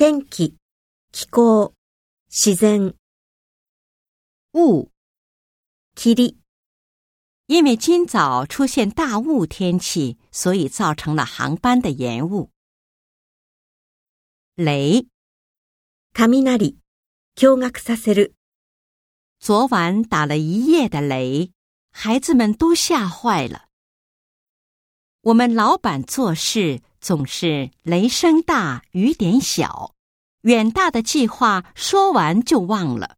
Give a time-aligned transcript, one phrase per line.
[0.00, 0.56] 天気、
[1.10, 1.74] 気候、
[2.28, 2.94] 自然、
[4.52, 4.90] 雾，
[5.94, 6.36] 霧、
[7.46, 12.50] 因为今早出现大雾天气，所以造成了航班的延误。
[14.54, 15.06] 雷，
[16.12, 16.76] 雷、
[17.34, 18.34] 驚愕させる。
[19.38, 21.52] 昨晚打了一夜的雷，
[21.90, 23.68] 孩子们都吓坏了。
[25.20, 29.95] 我们老板做事 总是雷声大雨点小，
[30.41, 33.17] 远大的计划说完就忘了。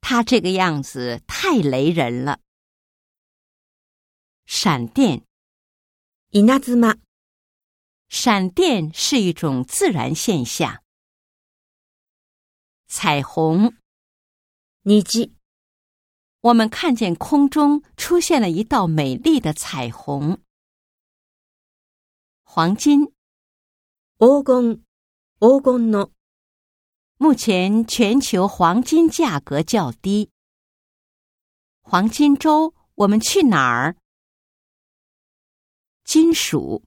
[0.00, 2.40] 他这个样子太雷人了。
[4.46, 5.24] 闪电，
[6.30, 6.72] 稲妻。
[8.08, 10.82] 闪电是一种自然现象。
[12.88, 13.74] 彩虹，
[14.84, 15.34] 虹。
[16.40, 20.40] 我们看见空中出现了一道美丽的彩虹。
[22.51, 23.13] 黄金，
[24.17, 24.83] 黄金，
[25.39, 26.11] 黄金の。
[27.17, 30.31] 目前全球黄金价格较低。
[31.81, 33.95] 黄金周，我们去哪儿？
[36.03, 36.83] 金属。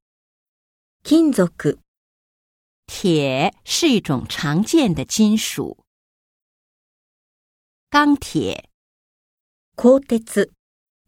[1.03, 1.79] 金属，
[2.87, 5.85] 铁是一种常见的金属。
[7.89, 8.69] 钢铁，
[9.75, 10.53] 鋼鉄、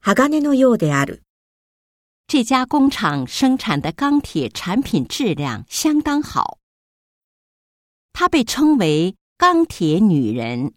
[0.01, 1.23] 鋼のようである。
[2.28, 6.60] 这家工厂生产的钢铁产品质量相当好。
[8.12, 10.74] 她被称为“钢铁女人”。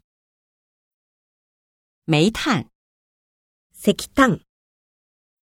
[2.05, 2.69] 煤炭，
[3.77, 4.39] 石炭。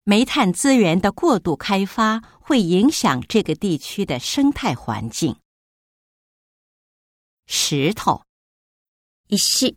[0.05, 5.39] 煤炭资源的过度开发会影响这个地区的生态环境。
[7.47, 8.25] 石头，
[9.37, 9.77] 石，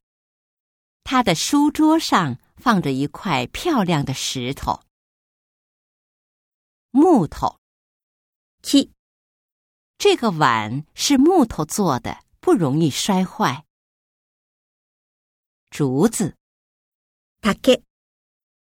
[1.03, 4.81] 他的书桌上放着一块漂亮的石头。
[6.91, 7.59] 木头，
[8.61, 8.91] 木，
[9.97, 13.65] 这个碗是木头做的，不容易摔坏。
[15.69, 16.37] 竹子，
[17.41, 17.83] 竹，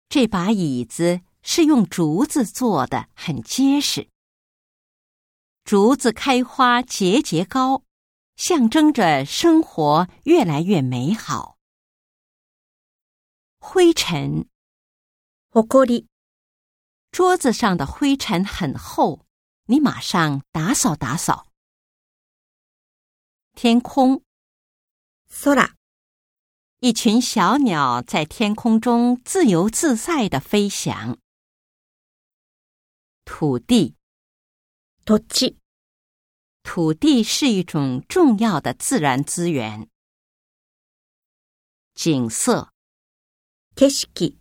[0.08, 1.22] 这把椅子。
[1.44, 2.44] 是用竹子。
[2.44, 4.08] 做的，很结实。
[5.64, 6.12] 竹子。
[6.12, 7.82] 开花节节高，
[8.36, 11.58] 象征着生活越来越美好。
[13.58, 14.48] 灰尘，
[15.50, 16.06] 火锅里，
[17.12, 19.26] 桌子上的灰尘很厚，
[19.66, 21.52] 你马上打扫打扫。
[23.54, 24.24] 天空，
[25.28, 25.74] 空，
[26.80, 31.18] 一群小鸟在天空中自由自在的飞翔。
[33.26, 33.94] 土地，
[35.04, 35.58] 土地，
[36.62, 39.90] 土地是一种重要的自然资源。
[41.94, 42.72] 景色，
[43.76, 44.32] 景色。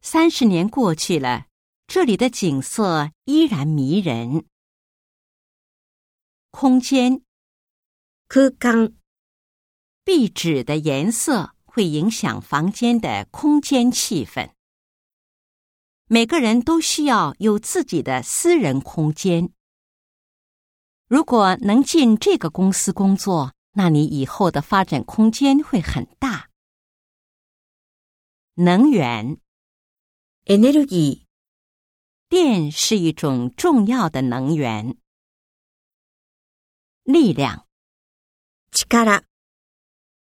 [0.00, 1.47] 三十年过去了，
[1.88, 4.44] 这里的景色依然迷人。
[6.50, 7.22] 空间，
[8.28, 8.94] 空間。
[10.04, 14.50] 壁纸的颜色会影响房间的空间气氛。
[16.08, 19.50] 每个人都需要有自己的私人空间。
[21.06, 26.50] 如果能进这个公司工作，那你以后的发展空间会很大。
[28.56, 29.38] 能源
[30.44, 31.24] ，energy，
[32.28, 34.96] 电是一种重要的能源。
[37.02, 37.66] 力量，
[38.70, 39.24] 力，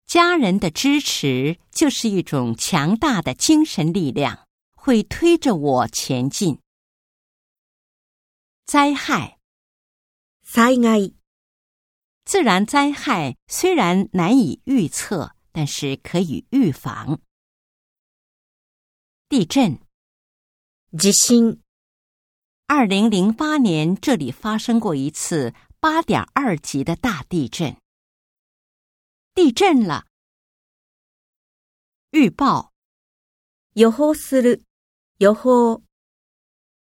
[0.07, 4.45] 家人的支持就是一种强大的精神力量。
[4.87, 6.61] 会推着我前进。
[8.67, 9.39] 灾害，
[10.43, 11.15] 灾害，
[12.27, 17.19] 自然灾害虽然难以预测，但是可以预防。
[19.31, 19.81] 地震，
[20.99, 21.64] 地震。
[22.77, 27.77] 二零零八年，这里发生过一次八点二级的大地震。
[29.33, 30.07] 地震了。
[32.11, 32.73] 预报，
[33.75, 34.63] 予報する。
[35.19, 35.83] 予报，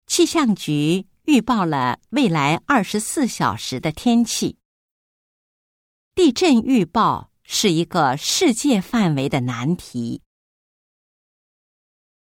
[0.06, 4.60] 气象局预报了未来二十四小时的天气。
[6.14, 10.22] 地震预报是一个世界范围的难题。